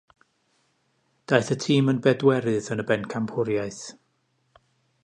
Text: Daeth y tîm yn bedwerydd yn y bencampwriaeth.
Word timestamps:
Daeth 1.31 1.51
y 1.55 1.57
tîm 1.65 1.91
yn 1.93 2.01
bedwerydd 2.07 2.71
yn 2.77 2.83
y 2.85 2.87
bencampwriaeth. 2.93 3.85